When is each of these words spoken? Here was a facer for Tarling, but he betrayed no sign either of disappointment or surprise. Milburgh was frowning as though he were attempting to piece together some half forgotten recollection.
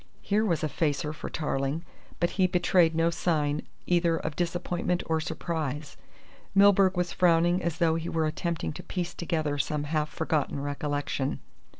Here 0.23 0.43
was 0.43 0.63
a 0.63 0.67
facer 0.67 1.13
for 1.13 1.29
Tarling, 1.29 1.85
but 2.19 2.31
he 2.31 2.47
betrayed 2.47 2.95
no 2.95 3.11
sign 3.11 3.61
either 3.85 4.17
of 4.17 4.35
disappointment 4.35 5.03
or 5.05 5.21
surprise. 5.21 5.95
Milburgh 6.55 6.97
was 6.97 7.13
frowning 7.13 7.61
as 7.61 7.77
though 7.77 7.93
he 7.93 8.09
were 8.09 8.25
attempting 8.25 8.73
to 8.73 8.81
piece 8.81 9.13
together 9.13 9.59
some 9.59 9.83
half 9.83 10.09
forgotten 10.09 10.59
recollection. 10.59 11.39